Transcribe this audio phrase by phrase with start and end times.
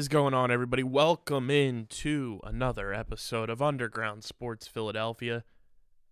[0.00, 0.82] Is going on, everybody?
[0.82, 5.44] Welcome in to another episode of Underground Sports Philadelphia,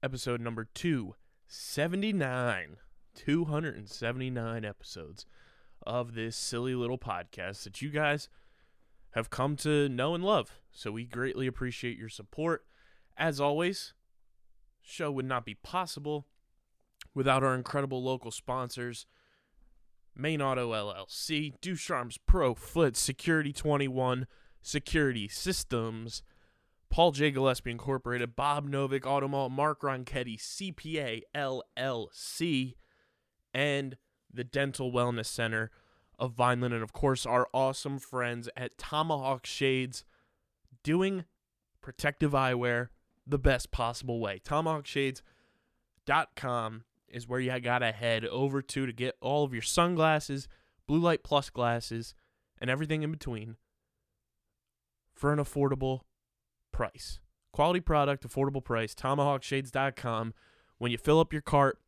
[0.03, 2.77] episode number 279.
[3.15, 5.25] 279 episodes
[5.87, 8.29] of this silly little podcast that you guys
[9.13, 10.53] have come to know and love.
[10.71, 12.67] So we greatly appreciate your support.
[13.17, 13.95] As always,
[14.83, 16.27] show would not be possible
[17.15, 19.07] without our incredible local sponsors.
[20.19, 24.27] Main Auto LLC, Ducharme's Pro Foot, Security 21,
[24.61, 26.25] Security Systems,
[26.91, 27.31] Paul J.
[27.31, 32.75] Gillespie Incorporated, Bob Novick, Automall, Mark Ronchetti, CPA LLC,
[33.55, 33.97] and
[34.33, 35.71] the Dental Wellness Center
[36.19, 40.05] of Vineland, and of course our awesome friends at Tomahawk Shades,
[40.83, 41.27] doing
[41.81, 42.89] protective eyewear
[43.25, 44.41] the best possible way.
[44.45, 50.49] TomahawkShades.com is where you gotta head over to to get all of your sunglasses,
[50.87, 52.15] blue light plus glasses,
[52.61, 53.57] and everything in between
[55.15, 56.01] for an affordable
[56.73, 57.21] price.
[57.53, 58.95] Quality product, affordable price.
[58.95, 60.35] TomahawkShades.com.
[60.79, 61.79] When you fill up your cart,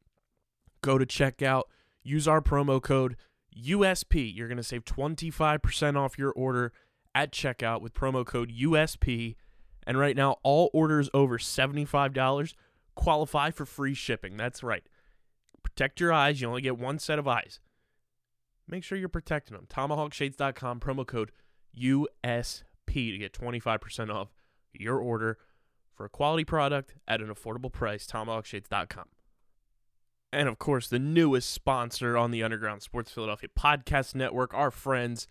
[0.82, 1.64] go to checkout,
[2.02, 3.16] use our promo code
[3.56, 4.34] USP.
[4.34, 6.72] You're gonna save 25% off your order
[7.14, 9.36] at checkout with promo code USP.
[9.86, 12.54] And right now, all orders over $75
[12.94, 14.36] qualify for free shipping.
[14.36, 14.84] That's right.
[15.62, 16.40] Protect your eyes.
[16.40, 17.60] You only get one set of eyes.
[18.68, 19.66] Make sure you're protecting them.
[19.68, 21.32] TomahawkShades.com, promo code
[21.76, 24.28] USP to get 25% off
[24.72, 25.38] your order
[25.94, 28.06] for a quality product at an affordable price.
[28.06, 29.06] TomahawkShades.com.
[30.32, 35.26] And of course, the newest sponsor on the Underground Sports Philadelphia Podcast Network, our friends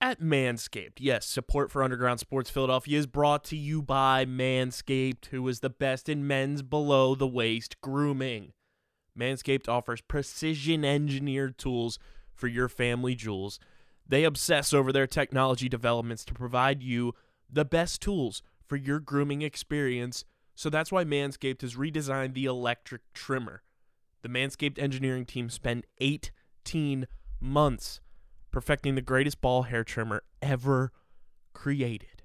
[0.00, 0.98] at Manscaped.
[0.98, 5.70] Yes, support for Underground Sports Philadelphia is brought to you by Manscaped, who is the
[5.70, 8.52] best in men's below the waist grooming.
[9.18, 11.98] Manscaped offers precision engineered tools
[12.34, 13.58] for your family jewels.
[14.06, 17.14] They obsess over their technology developments to provide you
[17.50, 20.24] the best tools for your grooming experience.
[20.54, 23.62] So that's why Manscaped has redesigned the electric trimmer.
[24.22, 27.06] The Manscaped engineering team spent 18
[27.40, 28.00] months
[28.50, 30.92] perfecting the greatest ball hair trimmer ever
[31.52, 32.22] created.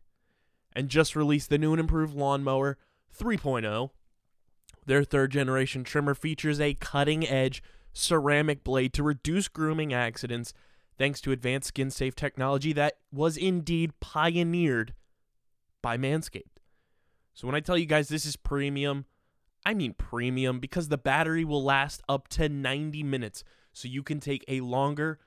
[0.74, 2.78] And just released the new and improved Lawnmower
[3.18, 3.90] 3.0.
[4.86, 7.62] Their third generation trimmer features a cutting edge
[7.94, 10.54] ceramic blade to reduce grooming accidents
[10.98, 14.94] thanks to advanced skin safe technology that was indeed pioneered
[15.82, 16.58] by Manscaped.
[17.34, 19.06] So when I tell you guys this is premium,
[19.66, 23.44] I mean premium because the battery will last up to 90 minutes
[23.74, 25.20] so you can take a longer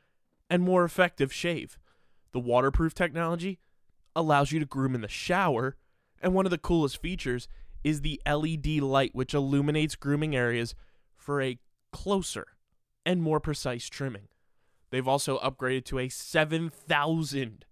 [0.51, 1.79] and more effective shave.
[2.33, 3.59] The waterproof technology
[4.15, 5.77] allows you to groom in the shower,
[6.21, 7.49] and one of the coolest features
[7.85, 10.75] is the LED light, which illuminates grooming areas
[11.15, 11.59] for a
[11.93, 12.47] closer
[13.07, 14.29] and more precise trimming.
[14.91, 17.65] They've also upgraded to a 7,000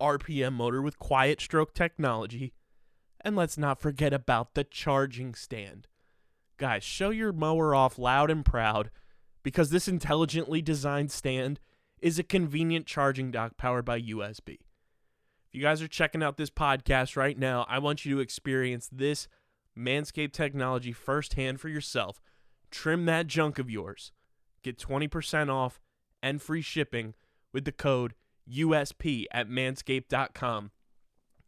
[0.00, 2.54] RPM motor with quiet stroke technology.
[3.20, 5.86] And let's not forget about the charging stand.
[6.56, 8.90] Guys, show your mower off loud and proud
[9.42, 11.60] because this intelligently designed stand
[12.00, 14.58] is a convenient charging dock powered by USB.
[15.48, 18.88] If you guys are checking out this podcast right now, I want you to experience
[18.90, 19.26] this
[19.78, 22.20] Manscaped technology firsthand for yourself.
[22.70, 24.12] Trim that junk of yours.
[24.62, 25.80] Get 20% off
[26.22, 27.14] and free shipping
[27.52, 28.14] with the code
[28.50, 30.70] USP at manscaped.com.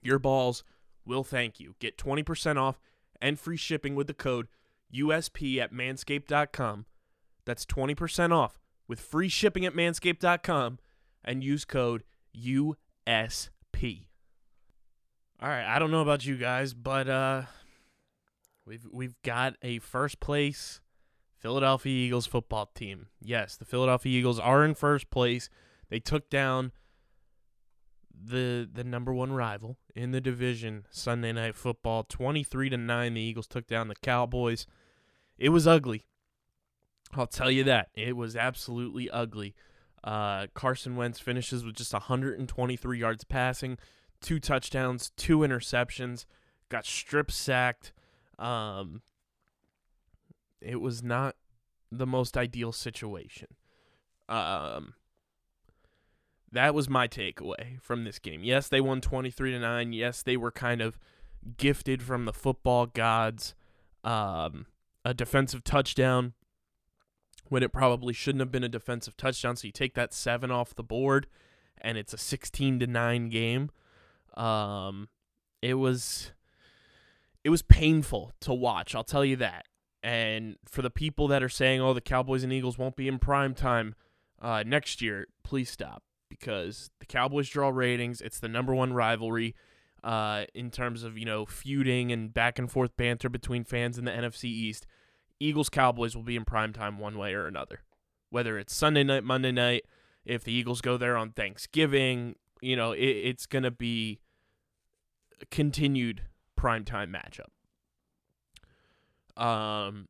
[0.00, 0.64] Your balls
[1.04, 1.74] will thank you.
[1.78, 2.80] Get 20% off
[3.20, 4.48] and free shipping with the code
[4.94, 6.86] USP at manscaped.com.
[7.44, 8.58] That's 20% off
[8.88, 10.78] with free shipping at manscaped.com
[11.24, 12.04] and use code
[12.36, 14.06] USP.
[15.40, 17.42] All right, I don't know about you guys, but uh
[18.66, 20.80] we've we've got a first place
[21.38, 23.08] Philadelphia Eagles football team.
[23.20, 25.48] Yes, the Philadelphia Eagles are in first place.
[25.88, 26.72] They took down
[28.14, 33.20] the the number one rival in the division Sunday night football 23 to 9 the
[33.20, 34.66] Eagles took down the Cowboys.
[35.38, 36.06] It was ugly.
[37.14, 37.88] I'll tell you that.
[37.94, 39.54] It was absolutely ugly.
[40.04, 43.78] Uh, Carson Wentz finishes with just 123 yards passing,
[44.20, 46.24] two touchdowns, two interceptions,
[46.68, 47.92] got strip sacked.
[48.42, 49.02] Um,
[50.60, 51.36] it was not
[51.90, 53.48] the most ideal situation.
[54.28, 54.94] Um,
[56.50, 58.42] that was my takeaway from this game.
[58.42, 59.92] Yes, they won 23 to 9.
[59.92, 60.98] Yes, they were kind of
[61.56, 63.54] gifted from the football gods.
[64.04, 64.66] Um,
[65.04, 66.34] a defensive touchdown
[67.48, 69.56] when it probably shouldn't have been a defensive touchdown.
[69.56, 71.26] So you take that 7 off the board
[71.80, 73.70] and it's a 16 to 9 game.
[74.34, 75.08] Um,
[75.60, 76.32] it was
[77.44, 79.66] it was painful to watch, I'll tell you that.
[80.02, 83.18] And for the people that are saying, "Oh, the Cowboys and Eagles won't be in
[83.18, 83.94] prime time
[84.40, 88.20] uh, next year," please stop because the Cowboys draw ratings.
[88.20, 89.54] It's the number one rivalry
[90.02, 94.04] uh, in terms of you know feuding and back and forth banter between fans in
[94.04, 94.86] the NFC East.
[95.38, 97.82] Eagles Cowboys will be in prime time one way or another,
[98.30, 99.84] whether it's Sunday night, Monday night.
[100.24, 104.20] If the Eagles go there on Thanksgiving, you know it, it's gonna be
[105.50, 106.22] continued
[106.62, 107.50] prime time matchup.
[109.42, 110.06] Um,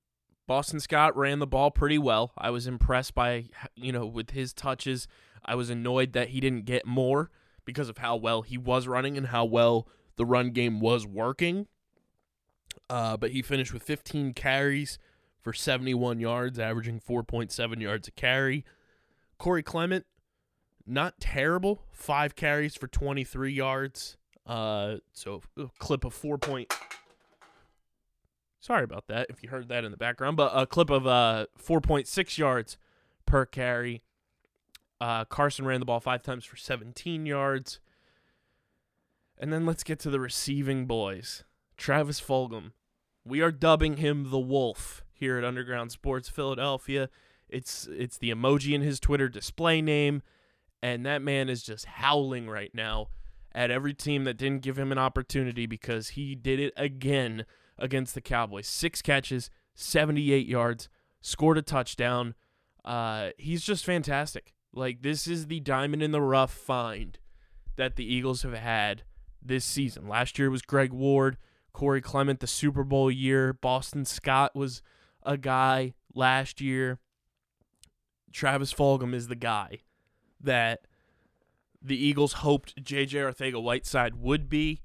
[0.47, 2.33] Boston Scott ran the ball pretty well.
[2.37, 5.09] I was impressed by you know with his touches.
[5.47, 7.31] I was annoyed that he didn't get more
[7.65, 11.69] because of how well he was running and how well the run game was working.
[12.91, 14.99] Uh, but he finished with 15 carries
[15.41, 18.63] for 71 yards, averaging 4.7 yards a carry.
[19.39, 20.05] Corey Clement,
[20.87, 24.19] not terrible, five carries for 23 yards.
[24.47, 26.73] Uh, so a clip of four point.
[28.61, 31.47] Sorry about that if you heard that in the background, but a clip of uh
[31.59, 32.77] 4.6 yards
[33.27, 34.03] per carry.
[35.01, 37.81] Uh, Carson ran the ball five times for 17 yards.
[39.37, 41.43] And then let's get to the receiving boys.
[41.77, 42.71] Travis Fulgham.
[43.25, 47.09] We are dubbing him the Wolf here at Underground Sports Philadelphia.
[47.49, 50.23] It's it's the emoji in his Twitter display name,
[50.83, 53.09] and that man is just howling right now
[53.55, 57.45] at every team that didn't give him an opportunity because he did it again
[57.79, 58.67] against the Cowboys.
[58.67, 60.89] Six catches, 78 yards,
[61.21, 62.35] scored a touchdown.
[62.85, 64.55] Uh, he's just fantastic.
[64.73, 67.19] Like this is the diamond in the rough find
[67.77, 69.03] that the Eagles have had
[69.41, 70.09] this season.
[70.09, 71.37] Last year was Greg Ward,
[71.73, 73.53] Corey Clement, the Super Bowl year.
[73.53, 74.83] Boston Scott was
[75.23, 76.99] a guy last year.
[78.33, 79.81] Travis Fulgham is the guy
[80.41, 80.87] that
[81.83, 84.81] the Eagles hoped JJ Arcega-Whiteside would be,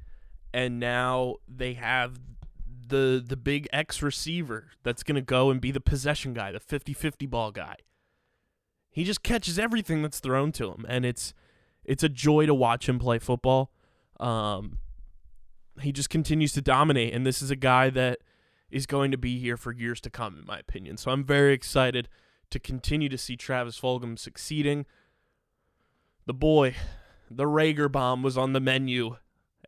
[0.53, 2.19] and now they have
[2.87, 6.59] the the big X receiver that's going to go and be the possession guy, the
[6.59, 7.75] 50-50 ball guy.
[8.89, 11.33] He just catches everything that's thrown to him, and it's
[11.83, 13.71] it's a joy to watch him play football.
[14.19, 14.79] Um,
[15.81, 18.19] he just continues to dominate, and this is a guy that
[18.69, 20.97] is going to be here for years to come, in my opinion.
[20.97, 22.09] So I'm very excited
[22.49, 24.85] to continue to see Travis Fulgham succeeding.
[26.27, 26.75] The boy,
[27.31, 29.15] the Reagor bomb was on the menu,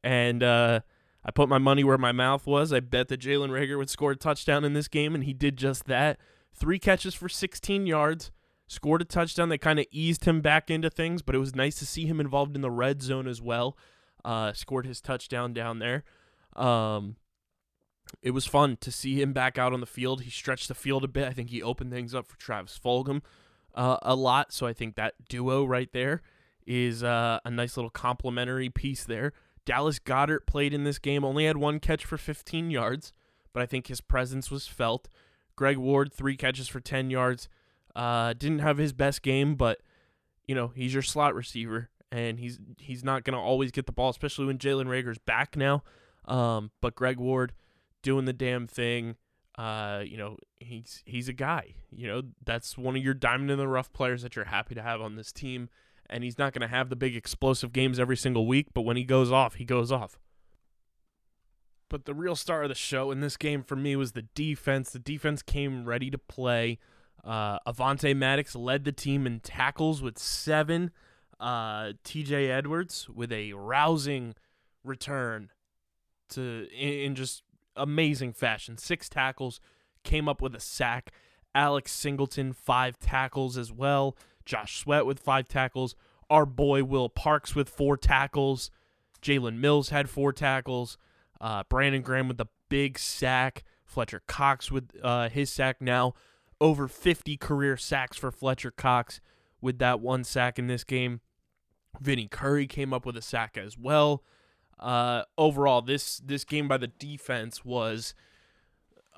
[0.04, 0.82] and uh,
[1.24, 2.74] I put my money where my mouth was.
[2.74, 5.56] I bet that Jalen Reagor would score a touchdown in this game, and he did
[5.56, 6.20] just that.
[6.54, 8.32] Three catches for 16 yards,
[8.68, 11.80] scored a touchdown that kind of eased him back into things, but it was nice
[11.80, 13.78] to see him involved in the red zone as well.
[14.26, 16.04] Uh, scored his touchdown down there.
[16.58, 17.16] Um,
[18.22, 20.24] it was fun to see him back out on the field.
[20.24, 21.26] He stretched the field a bit.
[21.26, 23.22] I think he opened things up for Travis Fulgham
[23.76, 24.52] uh, a lot.
[24.52, 26.22] So I think that duo right there
[26.70, 29.34] is uh, a nice little complementary piece there.
[29.66, 33.12] Dallas Goedert played in this game, only had one catch for 15 yards,
[33.52, 35.10] but I think his presence was felt.
[35.56, 37.50] Greg Ward, three catches for 10 yards.
[37.96, 39.82] Uh, didn't have his best game, but
[40.48, 44.10] you know he's your slot receiver, and he's he's not gonna always get the ball,
[44.10, 45.84] especially when Jalen Reagor's back now.
[46.26, 47.54] Um, but Greg Ward
[48.04, 49.16] doing the damn thing.
[49.58, 51.74] Uh, you know he's he's a guy.
[51.92, 54.82] You know that's one of your diamond in the rough players that you're happy to
[54.84, 55.68] have on this team,
[56.10, 59.04] and he's not gonna have the big explosive games every single week, but when he
[59.04, 60.20] goes off, he goes off.
[61.90, 64.92] But the real star of the show in this game for me was the defense.
[64.92, 66.78] The defense came ready to play.
[67.24, 70.92] Uh, Avonte Maddox led the team in tackles with seven.
[71.40, 74.36] Uh, TJ Edwards with a rousing
[74.84, 75.50] return
[76.30, 77.44] to in, in just
[77.76, 78.78] amazing fashion.
[78.78, 79.60] Six tackles,
[80.04, 81.12] came up with a sack.
[81.56, 84.16] Alex Singleton five tackles as well.
[84.50, 85.96] Josh Sweat with five tackles.
[86.28, 88.72] Our boy Will Parks with four tackles.
[89.22, 90.98] Jalen Mills had four tackles.
[91.40, 93.64] Uh, Brandon Graham with the big sack.
[93.86, 96.16] Fletcher Cox with uh, his sack now.
[96.60, 99.22] Over 50 career sacks for Fletcher Cox
[99.62, 101.22] with that one sack in this game.
[102.02, 104.24] Vinny Curry came up with a sack as well.
[104.80, 108.16] Uh, overall, this this game by the defense was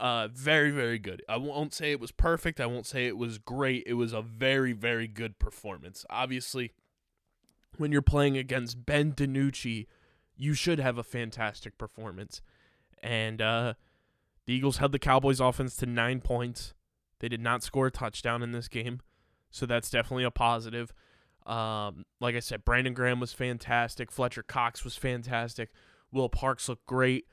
[0.01, 1.21] Uh, very, very good.
[1.29, 2.59] I won't say it was perfect.
[2.59, 3.83] I won't say it was great.
[3.85, 6.07] It was a very, very good performance.
[6.09, 6.73] Obviously,
[7.77, 9.85] when you're playing against Ben DiNucci,
[10.35, 12.41] you should have a fantastic performance.
[13.03, 13.75] And uh,
[14.47, 16.73] the Eagles held the Cowboys offense to nine points.
[17.19, 19.01] They did not score a touchdown in this game,
[19.51, 20.95] so that's definitely a positive.
[21.45, 24.11] Um, like I said, Brandon Graham was fantastic.
[24.11, 25.69] Fletcher Cox was fantastic.
[26.11, 27.27] Will Parks looked great.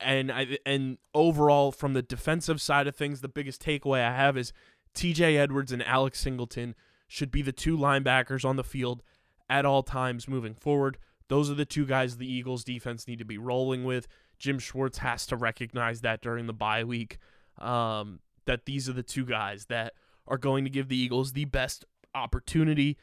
[0.00, 4.36] And I and overall, from the defensive side of things, the biggest takeaway I have
[4.36, 4.52] is
[4.94, 5.36] T.J.
[5.36, 6.74] Edwards and Alex Singleton
[7.08, 9.02] should be the two linebackers on the field
[9.48, 10.98] at all times moving forward.
[11.28, 14.08] Those are the two guys the Eagles defense need to be rolling with.
[14.38, 17.18] Jim Schwartz has to recognize that during the bye week.
[17.58, 19.94] Um, that these are the two guys that
[20.26, 22.96] are going to give the Eagles the best opportunity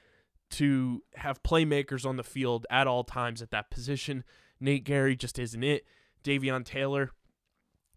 [0.52, 4.24] to have playmakers on the field at all times at that position.
[4.60, 5.86] Nate Gerry just isn't it.
[6.26, 7.12] Davion Taylor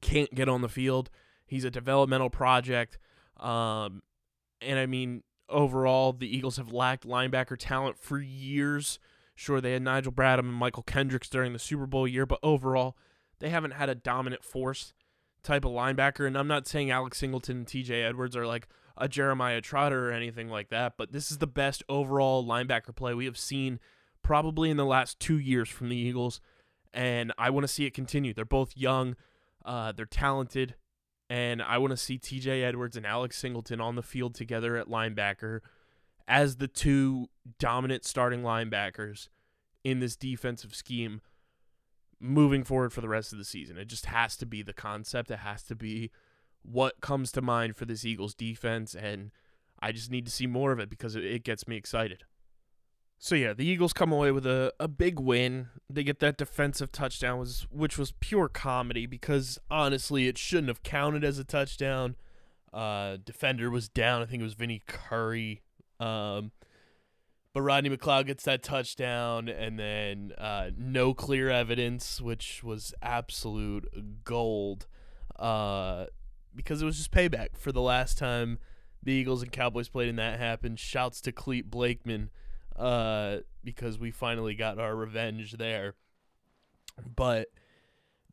[0.00, 1.10] can't get on the field.
[1.46, 2.98] He's a developmental project.
[3.38, 4.02] Um,
[4.60, 8.98] and I mean, overall, the Eagles have lacked linebacker talent for years.
[9.34, 12.96] Sure, they had Nigel Bradham and Mychal Kendricks during the Super Bowl year, but overall,
[13.38, 14.92] they haven't had a dominant force
[15.42, 16.26] type of linebacker.
[16.26, 20.12] And I'm not saying Alex Singleton and TJ Edwards are like a Jeremiah Trotter or
[20.12, 23.78] anything like that, but this is the best overall linebacker play we have seen
[24.22, 26.40] probably in the last two years from the Eagles.
[26.92, 28.32] And I want to see it continue.
[28.32, 29.16] They're both young,
[29.64, 30.74] uh, they're talented,
[31.30, 34.88] and I want to see TJ Edwards and Alex Singleton on the field together at
[34.88, 35.60] linebacker
[36.26, 37.28] as the two
[37.58, 39.28] dominant starting linebackers
[39.84, 41.20] in this defensive scheme
[42.20, 43.78] moving forward for the rest of the season.
[43.78, 45.30] It just has to be the concept.
[45.30, 46.10] It has to be
[46.62, 49.30] what comes to mind for this Eagles defense, and
[49.80, 52.24] I just need to see more of it because it, it gets me excited.
[53.18, 55.68] So yeah, the Eagles come away with a, a big win.
[55.90, 60.84] They get that defensive touchdown was which was pure comedy because honestly it shouldn't have
[60.84, 62.14] counted as a touchdown.
[62.72, 65.62] Uh defender was down, I think it was Vinny Curry.
[65.98, 66.52] Um
[67.52, 74.22] but Rodney McLeod gets that touchdown and then uh, no clear evidence, which was absolute
[74.22, 74.86] gold.
[75.36, 76.06] Uh
[76.54, 78.58] because it was just payback for the last time
[79.02, 80.78] the Eagles and Cowboys played and that happened.
[80.78, 82.30] Shouts to Clete Blakeman
[82.78, 85.94] uh, because we finally got our revenge there.
[87.16, 87.48] But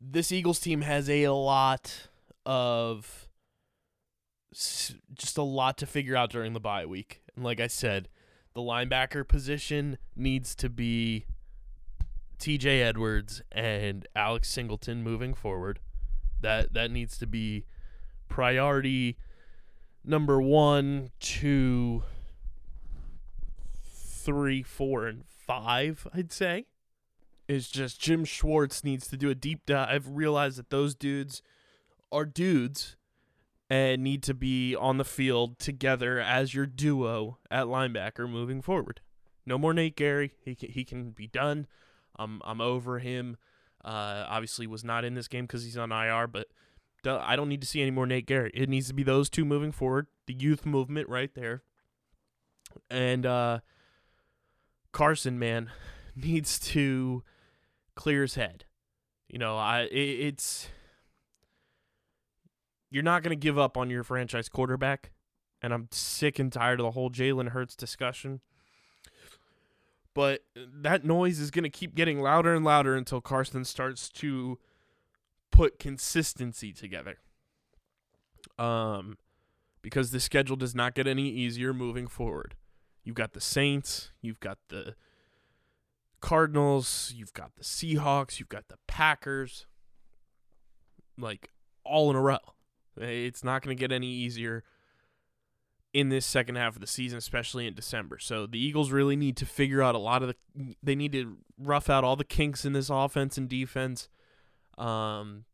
[0.00, 2.08] this Eagles team has a lot
[2.44, 3.28] of
[5.14, 7.22] just a lot to figure out during the bye week.
[7.34, 8.08] And like I said,
[8.54, 11.26] the linebacker position needs to be
[12.38, 15.80] TJ Edwards and Alex Singleton moving forward.
[16.40, 17.64] That that needs to be
[18.28, 19.16] priority
[20.04, 22.02] number 1, 2,
[24.26, 26.66] three, four, and five, I'd say.
[27.48, 31.42] Is just Jim Schwartz needs to do a deep dive, realize that those dudes
[32.10, 32.96] are dudes
[33.70, 39.00] and need to be on the field together as your duo at linebacker moving forward.
[39.46, 40.32] No more Nate Gerry.
[40.44, 41.68] He can, he can be done.
[42.16, 43.36] I'm I'm over him.
[43.84, 46.48] Uh, obviously was not in this game because he's on IR, but
[47.06, 48.50] I don't need to see any more Nate Gerry.
[48.54, 50.08] It needs to be those two moving forward.
[50.26, 51.62] The youth movement right there,
[52.90, 53.60] and uh,
[54.96, 55.70] Carson, man,
[56.16, 57.22] needs to
[57.94, 58.64] clear his head.
[59.28, 60.68] You know, I it, it's
[62.90, 65.10] you're not going to give up on your franchise quarterback,
[65.60, 68.40] and I'm sick and tired of the whole Jalen Hurts discussion.
[70.14, 74.58] But that noise is going to keep getting louder and louder until Carson starts to
[75.50, 77.18] put consistency together.
[78.58, 79.18] Um,
[79.82, 82.54] because the schedule does not get any easier moving forward.
[83.06, 84.96] You've got the Saints, you've got the
[86.20, 89.66] Cardinals, you've got the Seahawks, you've got the Packers,
[91.16, 91.50] like
[91.84, 92.40] all in a row.
[92.96, 94.64] It's not going to get any easier
[95.94, 98.18] in this second half of the season, especially in December.
[98.18, 100.74] So the Eagles really need to figure out a lot of the.
[100.82, 104.08] They need to rough out all the kinks in this offense and defense
[104.76, 105.44] um,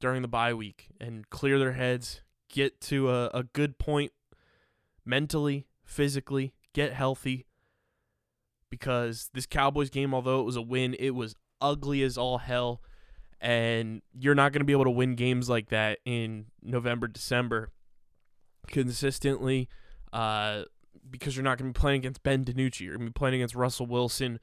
[0.00, 4.12] during the bye week and clear their heads, get to a, a good point
[5.06, 7.46] mentally, physically, get healthy.
[8.68, 12.82] Because this Cowboys game, although it was a win, it was ugly as all hell.
[13.40, 17.70] And you're not going to be able to win games like that in November, December
[18.66, 19.68] consistently
[20.12, 20.62] uh,
[21.10, 22.80] because you're not going to be playing against Ben DiNucci.
[22.80, 24.40] You're going to be playing against Russell Wilson,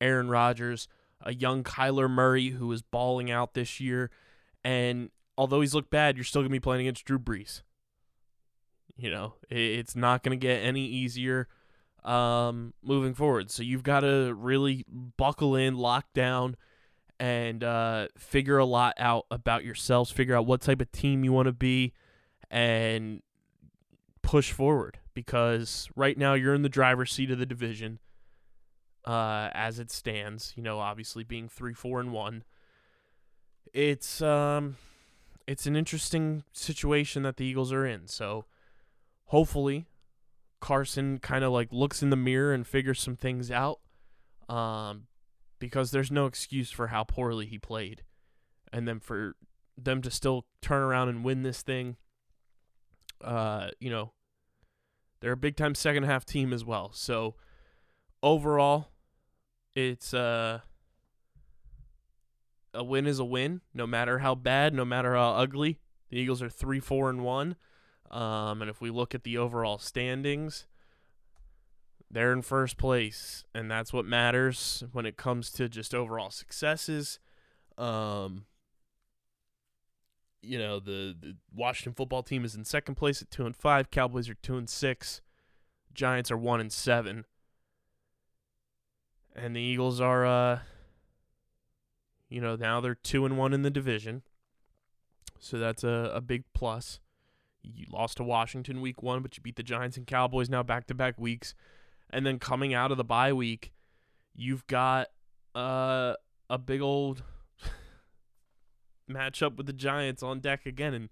[0.00, 0.86] Aaron Rodgers,
[1.20, 4.10] a young Kyler Murray who is balling out this year.
[4.62, 7.62] And although he's looked bad, you're still going to be playing against Drew Brees.
[8.96, 11.48] You know, it's not going to get any easier
[12.04, 13.50] um, moving forward.
[13.50, 16.56] So you've got to really buckle in, lock down,
[17.18, 21.32] and uh, figure a lot out about yourselves, figure out what type of team you
[21.32, 21.92] want to be,
[22.50, 23.22] and
[24.22, 28.00] push forward because right now you're in the driver's seat of the division
[29.04, 30.52] uh, as it stands.
[30.56, 32.44] You know, obviously being three, four, and one.
[33.72, 34.76] It's um,
[35.46, 38.06] it's an interesting situation that the Eagles are in.
[38.08, 38.44] So
[39.26, 39.86] hopefully,
[40.60, 43.80] Carson kind of like looks in the mirror and figures some things out.
[44.48, 45.06] Um,
[45.58, 48.02] because there's no excuse for how poorly he played,
[48.72, 49.34] and then for
[49.78, 51.96] them to still turn around and win this thing.
[53.22, 54.12] Uh, you know,
[55.20, 56.90] they're a big time second half team as well.
[56.92, 57.36] So
[58.22, 58.88] overall,
[59.74, 60.60] it's uh
[62.74, 65.78] a win is a win, no matter how bad, no matter how ugly.
[66.10, 67.56] The Eagles are three, four, and one.
[68.10, 70.66] Um, and if we look at the overall standings,
[72.10, 77.18] they're in first place, and that's what matters when it comes to just overall successes.
[77.76, 78.44] Um,
[80.42, 83.90] you know, the, the Washington football team is in second place at two and five.
[83.90, 85.22] Cowboys are two and six.
[85.92, 87.24] Giants are one and seven.
[89.34, 90.58] And the Eagles are uh
[92.28, 94.22] you know, now they're two and one in the division.
[95.38, 96.98] So that's a, a big plus.
[97.64, 100.86] You lost to Washington week one, but you beat the Giants and Cowboys now back
[100.88, 101.54] to back weeks.
[102.10, 103.72] And then coming out of the bye week,
[104.34, 105.08] you've got
[105.54, 106.14] uh,
[106.50, 107.22] a big old
[109.10, 110.94] matchup with the Giants on deck again.
[110.94, 111.08] And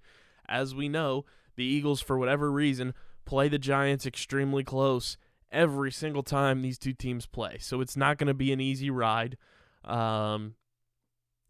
[0.48, 1.24] as we know,
[1.56, 2.94] the Eagles, for whatever reason,
[3.24, 5.16] play the Giants extremely close
[5.50, 7.58] every single time these two teams play.
[7.60, 9.36] So it's not going to be an easy ride.
[9.84, 10.54] Um,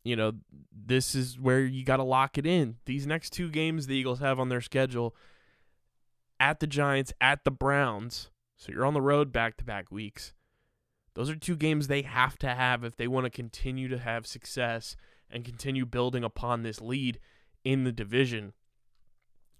[0.04, 0.32] you know,
[0.73, 2.76] this is where you got to lock it in.
[2.87, 5.14] These next two games the Eagles have on their schedule
[6.40, 8.30] at the Giants, at the Browns.
[8.56, 10.32] So you're on the road back to back weeks.
[11.14, 14.26] Those are two games they have to have if they want to continue to have
[14.26, 14.97] success
[15.30, 17.21] and continue building upon this lead
[17.64, 18.54] in the division.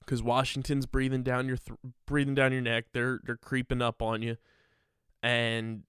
[0.01, 2.87] Because Washington's breathing down your th- breathing down your neck.
[2.93, 4.37] They're they're creeping up on you,
[5.23, 5.85] and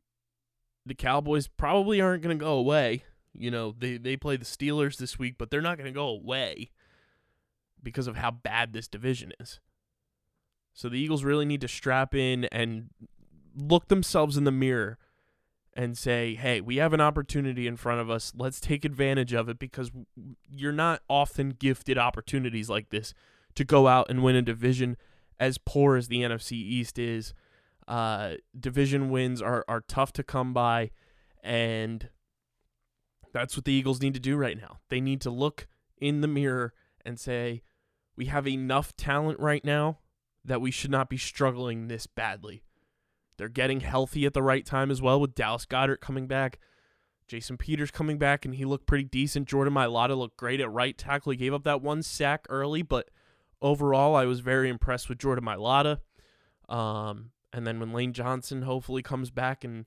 [0.86, 3.04] the Cowboys probably aren't going to go away.
[3.38, 6.08] You know, they they play the Steelers this week, but they're not going to go
[6.08, 6.72] away
[7.82, 9.60] because of how bad this division is.
[10.74, 12.90] So the Eagles really need to strap in and
[13.56, 14.98] look themselves in the mirror
[15.76, 18.34] and say, "Hey, we have an opportunity in front of us.
[18.36, 19.92] Let's take advantage of it because
[20.56, 23.14] you're not often gifted opportunities like this
[23.56, 24.98] to go out and win a division
[25.40, 27.34] as poor as the NFC East is.
[27.88, 30.92] Uh, division wins are are tough to come by,
[31.44, 32.10] and
[33.34, 34.80] that's what the Eagles need to do right now.
[34.90, 35.68] They need to look
[35.98, 37.64] in the mirror and say,
[38.16, 40.00] "We have enough talent right now
[40.46, 42.64] that we should not be struggling this badly."
[43.38, 46.60] They're getting healthy at the right time as well with Dallas Goedert coming back.
[47.28, 49.48] Jason Peters coming back and he looked pretty decent.
[49.48, 51.32] Jordan Mailata looked great at right tackle.
[51.32, 53.10] He gave up that one sack early, but
[53.62, 56.00] overall I was very impressed with Jordan Mailata.
[56.70, 59.86] Um, and then when Lane Johnson hopefully comes back and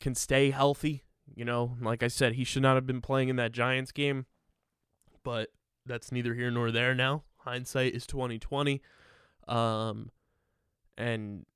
[0.00, 3.36] can stay healthy, you know, like I said, he should not have been playing in
[3.36, 4.26] that Giants game,
[5.22, 5.50] but
[5.86, 7.24] that's neither here nor there now.
[7.38, 8.80] Hindsight is 2020.
[9.46, 10.10] Um,
[10.96, 11.46] and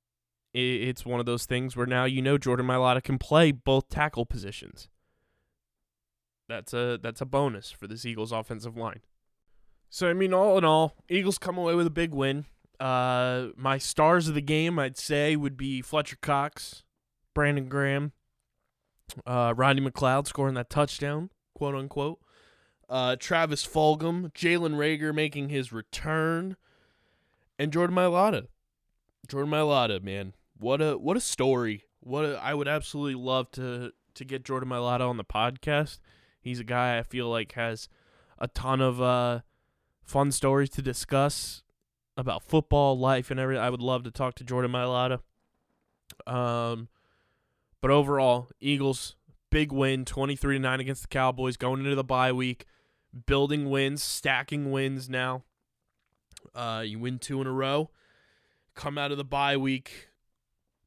[0.54, 3.88] i- it's one of those things where now you know Jordan Mailata can play both
[3.88, 4.88] tackle positions.
[6.48, 9.00] That's a that's a bonus for this Eagles offensive line.
[9.90, 12.46] So I mean, all in all, Eagles come away with a big win.
[12.80, 16.82] Uh, my stars of the game, I'd say, would be Fletcher Cox,
[17.34, 18.12] Brandon Graham,
[19.26, 22.18] uh, Rodney McLeod scoring that touchdown, quote unquote.
[22.88, 26.56] Uh, Travis Fulgham, Jalen Reagor making his return,
[27.58, 28.48] and Jordan Mailata.
[29.28, 31.84] Jordan Mailata, man, what a what a story.
[32.00, 35.98] What a, I would absolutely love to to get Jordan Mailata on the podcast.
[36.40, 37.88] He's a guy I feel like has
[38.38, 39.40] a ton of uh,
[40.02, 41.62] fun stories to discuss
[42.16, 43.62] about football, life, and everything.
[43.62, 45.20] I would love to talk to Jordan Mailata.
[46.26, 46.88] Um,
[47.82, 49.16] but overall, Eagles
[49.50, 52.64] big win, twenty three to nine against the Cowboys, going into the bye week,
[53.26, 55.10] building wins, stacking wins.
[55.10, 55.42] Now,
[56.54, 57.90] uh, you win two in a row,
[58.74, 60.08] come out of the bye week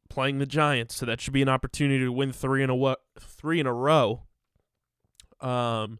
[0.09, 2.95] playing the Giants, so that should be an opportunity to win three in a wo-
[3.19, 4.23] three in a row.
[5.41, 5.99] Um,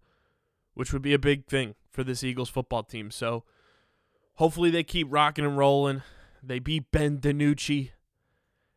[0.75, 3.09] which would be a big thing for this Eagles football team.
[3.11, 3.43] So
[4.35, 6.03] hopefully they keep rocking and rolling.
[6.43, 7.91] They beat Ben DiNucci.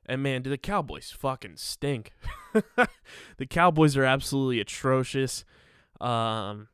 [0.08, 2.12] And man, do the Cowboys fucking stink.
[3.36, 5.44] the Cowboys are absolutely atrocious.
[6.00, 6.68] Um,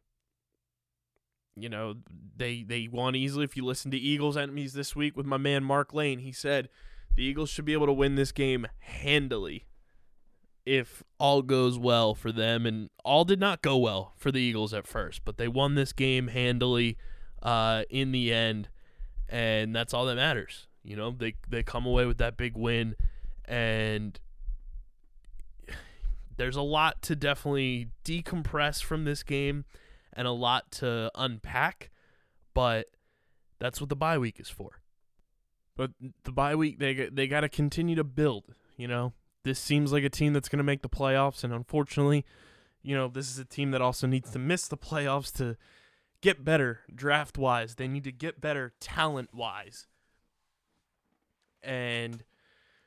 [1.57, 1.97] you know,
[2.37, 3.45] they they won easily.
[3.45, 6.69] If you listen to Eagles enemies this week with my man Mark Lane, he said
[7.17, 9.67] the Eagles should be able to win this game handily.
[10.67, 14.73] if all goes well for them, and all did not go well for the Eagles
[14.73, 16.97] at first, but they won this game handily
[17.43, 18.69] uh, in the end,
[19.29, 20.67] and that's all that matters.
[20.83, 22.95] You know, they they come away with that big win,
[23.47, 24.19] and
[26.37, 29.65] there's a lot to definitely decompress from this game,
[30.13, 31.91] and a lot to unpack,
[32.55, 32.87] but
[33.59, 34.81] that's what the bye week is for.
[35.77, 35.91] But
[36.25, 38.55] the bye week, they they got to continue to build.
[38.77, 42.25] You know, this seems like a team that's going to make the playoffs, and unfortunately,
[42.83, 45.57] you know, this is a team that also needs to miss the playoffs to
[46.21, 47.75] get better draft wise.
[47.75, 49.87] They need to get better talent wise,
[51.63, 52.25] and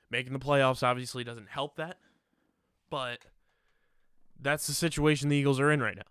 [0.10, 1.98] making the playoffs obviously doesn't help that.
[2.89, 3.20] But
[4.39, 6.04] that's the situation the Eagles are in right now.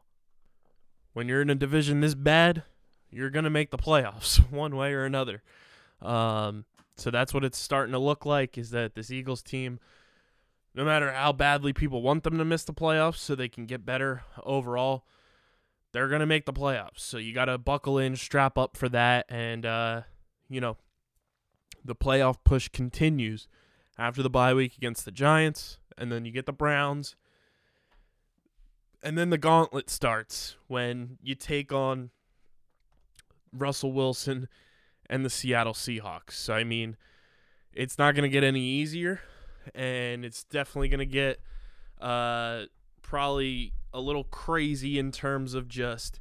[1.13, 2.65] When you're in a division this bad,
[3.11, 5.43] you're gonna make the playoffs one way or another.
[6.03, 6.65] Um,
[6.97, 9.79] so that's what it's starting to look like is that this Eagles team,
[10.75, 13.85] no matter how badly people want them to miss the playoffs so they can get
[13.85, 15.05] better overall,
[15.93, 16.99] they're going to make the playoffs.
[16.99, 19.27] So you got to buckle in, strap up for that.
[19.29, 20.03] And, uh,
[20.49, 20.77] you know,
[21.85, 23.47] the playoff push continues
[23.99, 25.79] after the bye week against the Giants.
[25.99, 27.17] And then you get the Browns.
[29.03, 32.11] And then the gauntlet starts when you take on
[33.53, 34.49] Russell Wilson
[35.09, 36.33] and the Seattle Seahawks.
[36.33, 36.97] So, I mean,
[37.73, 39.21] it's not going to get any easier,
[39.75, 41.41] and it's definitely going to get
[42.01, 42.63] uh,
[43.03, 46.21] probably a little crazy in terms of just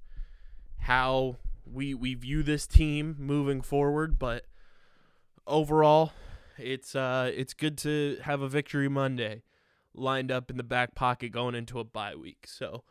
[0.80, 4.20] how we we view this team moving forward.
[4.20, 4.46] But
[5.48, 6.12] overall,
[6.58, 9.44] it's uh, it's good to have a victory Monday
[9.94, 12.46] lined up in the back pocket going into a bye week.
[12.48, 12.84] So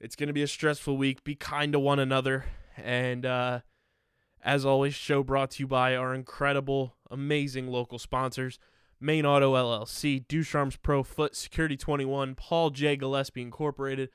[0.00, 1.24] it's to be a stressful week.
[1.24, 3.60] Be kind to one another, and uh,
[4.42, 8.58] as always, show brought to you by our incredible, amazing local sponsors.
[9.02, 12.96] Main Auto LLC, Ducharme's Pro Foot, Security 21, Paul J.
[12.96, 14.10] Gillespie Incorporated,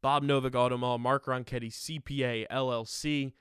[0.00, 3.32] Bob Novak Auto Mall, Mark Ronchetti CPA LLC,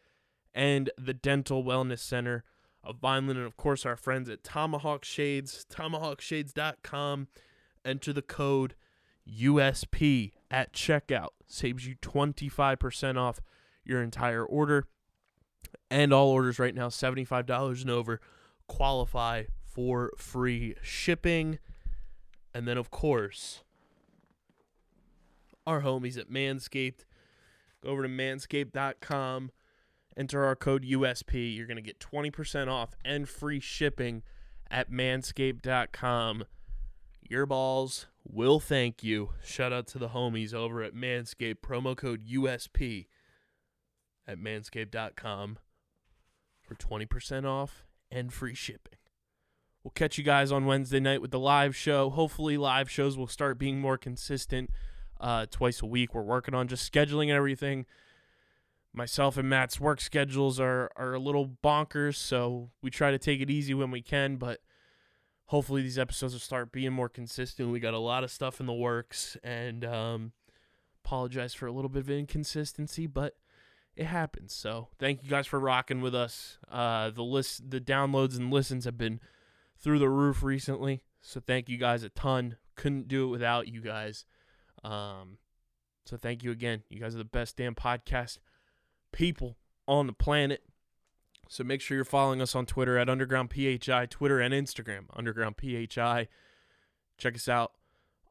[0.53, 2.43] and the Dental Wellness Center
[2.83, 7.27] of Vineland, and of course our friends at Tomahawk Shades, tomahawkshades.com.
[7.85, 8.75] Enter the code
[9.27, 11.29] USP at checkout.
[11.47, 13.41] Saves you 25% off
[13.85, 14.87] your entire order.
[15.91, 18.19] And all orders right now, $75 and over,
[18.67, 21.59] qualify for free shipping.
[22.53, 23.63] And then, of course,
[25.65, 27.05] our homies at Manscaped.
[27.81, 29.51] Go over to manscaped.com,
[30.19, 31.55] enter our code USP.
[31.55, 34.21] You're going to get 20% off and free shipping
[34.69, 36.43] at manscaped.com.
[37.29, 39.29] Your balls will thank you.
[39.43, 41.61] Shout out to the homies over at Manscaped.
[41.61, 43.07] Promo code USP
[44.27, 45.59] at manscaped.com
[46.61, 48.97] for 20% off and free shipping.
[49.83, 52.09] We'll catch you guys on Wednesday night with the live show.
[52.09, 54.69] Hopefully, live shows will start being more consistent
[55.21, 56.13] uh, twice a week.
[56.13, 57.85] We're working on just scheduling and everything.
[58.99, 63.39] Myself and Matt's work schedules are, are a little bonkers, so we try to take
[63.39, 64.59] it easy when we can, but
[65.45, 67.71] hopefully these episodes will start being more consistent.
[67.71, 70.33] We got a lot of stuff in the works, and um,
[71.05, 73.37] apologize for a little bit of inconsistency, but
[73.95, 74.53] it happens.
[74.53, 76.57] So thank you guys for rocking with us.
[76.69, 79.21] Uh, the list, the downloads and listens have been
[79.77, 81.03] through the roof recently.
[81.21, 82.57] So thank you guys a ton.
[82.75, 84.25] Couldn't do it without you guys.
[84.83, 85.37] Um,
[86.05, 86.83] so thank you again.
[86.89, 88.39] You guys are the best damn podcast
[89.11, 90.63] people on the planet.
[91.47, 95.55] So make sure you're following us on Twitter at Underground PHI, Twitter and Instagram, Underground
[95.59, 96.27] PHI.
[97.17, 97.73] Check us out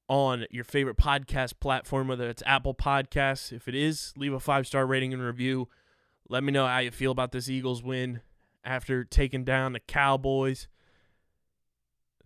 [0.09, 3.53] on your favorite podcast platform, whether it's Apple Podcasts.
[3.53, 5.69] If it is, leave a five star rating and review.
[6.29, 8.21] Let me know how you feel about this Eagles win
[8.65, 10.69] after taking down the Cowboys.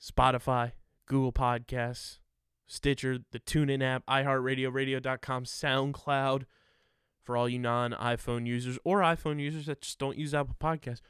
[0.01, 0.73] Spotify,
[1.07, 2.19] Google Podcasts,
[2.67, 6.45] Stitcher, the TuneIn app, iHeartRadio, Radio.com, SoundCloud
[7.23, 11.01] for all you non iPhone users or iPhone users that just don't use Apple Podcasts.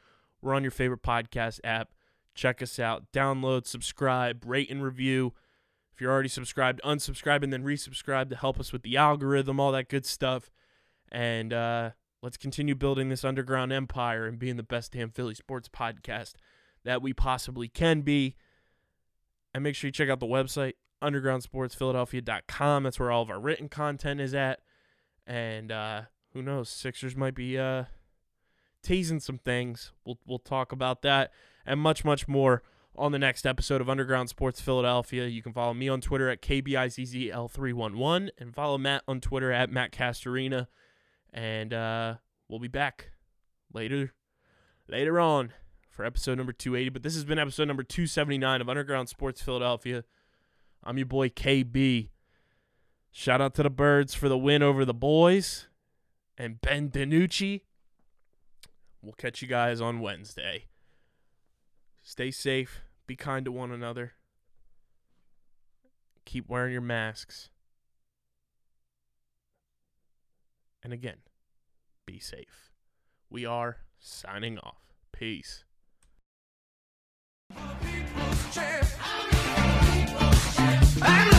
[0.40, 1.90] We're on your favorite podcast app.
[2.34, 3.04] Check us out.
[3.12, 5.34] Download, subscribe, rate, and review.
[5.94, 9.72] If you're already subscribed, unsubscribe and then resubscribe to help us with the algorithm, all
[9.72, 10.50] that good stuff.
[11.10, 11.90] And uh,
[12.22, 16.34] let's continue building this underground empire and being the best damn Philly sports podcast
[16.84, 18.36] that we possibly can be.
[19.54, 22.82] And make sure you check out the website, undergroundsportsphiladelphia.com.
[22.82, 24.60] That's where all of our written content is at.
[25.26, 27.84] And uh, who knows, Sixers might be uh,
[28.82, 29.92] teasing some things.
[30.04, 31.32] We'll we'll talk about that
[31.64, 32.62] and much much more
[32.96, 35.26] on the next episode of Underground Sports Philadelphia.
[35.26, 39.92] You can follow me on Twitter at KBIZZL311 and follow Matt on Twitter at Matt
[39.92, 40.66] Castorina.
[41.32, 42.16] And uh,
[42.48, 43.12] we'll be back
[43.72, 44.12] later
[44.88, 45.52] later on
[45.90, 46.90] for episode number 280.
[46.90, 50.04] But this has been episode number 279 of Underground Sports Philadelphia.
[50.84, 52.08] I'm your boy KB.
[53.14, 55.68] Shout out to the Birds for the win over the boys
[56.38, 57.60] and Ben DiNucci.
[59.02, 60.64] We'll catch you guys on Wednesday.
[62.02, 62.80] Stay safe.
[63.06, 64.14] Be kind to one another.
[66.24, 67.50] Keep wearing your masks.
[70.82, 71.18] And again,
[72.06, 72.70] be safe.
[73.28, 74.80] We are signing off.
[75.12, 75.64] Peace.
[81.04, 81.31] I'm